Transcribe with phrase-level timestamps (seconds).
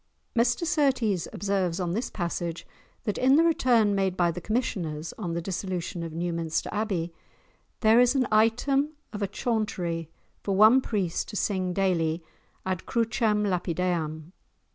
[0.15, 2.65] [#][#] Mr Surtees observes, on this passage,
[3.03, 7.13] that in the return made by the commissioners, on the dissolution of Newminster Abbey,
[7.81, 10.09] there is an item of a Chauntery,
[10.41, 12.23] for one priest to sing daily
[12.65, 14.31] ad crucem lapideam.